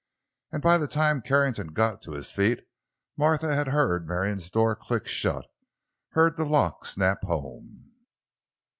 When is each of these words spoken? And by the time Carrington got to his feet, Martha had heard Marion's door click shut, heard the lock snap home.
And 0.51 0.63
by 0.63 0.79
the 0.79 0.87
time 0.87 1.21
Carrington 1.21 1.73
got 1.73 2.01
to 2.01 2.13
his 2.13 2.31
feet, 2.31 2.67
Martha 3.15 3.53
had 3.53 3.67
heard 3.67 4.07
Marion's 4.07 4.49
door 4.49 4.75
click 4.75 5.05
shut, 5.05 5.45
heard 6.13 6.37
the 6.37 6.43
lock 6.43 6.87
snap 6.87 7.21
home. 7.23 7.91